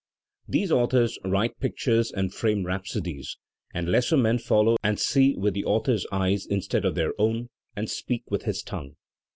These 0.47 0.71
authors 0.71 1.19
write 1.23 1.59
pictures 1.59 2.11
and 2.11 2.33
frame 2.33 2.65
rhapsodies, 2.65 3.37
and 3.71 3.87
lesser 3.87 4.17
men 4.17 4.39
follow 4.39 4.77
and 4.81 4.99
see 4.99 5.35
with 5.37 5.53
the 5.53 5.65
author's 5.65 6.07
eyes 6.11 6.47
instead 6.47 6.85
of 6.85 6.95
their 6.95 7.13
own, 7.19 7.49
and 7.75 7.87
speak 7.87 8.23
with 8.31 8.45
his 8.45 8.63
tongue." 8.63 8.95